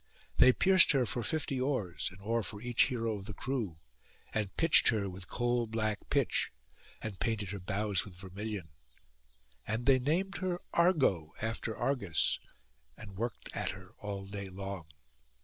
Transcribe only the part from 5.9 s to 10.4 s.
pitch, and painted her bows with vermilion; and they named